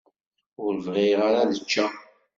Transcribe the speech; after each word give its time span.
Ur 0.63 0.73
bɣiɣ 0.85 1.19
ara 1.27 1.39
ad 1.43 1.51
ččeɣ. 1.63 1.91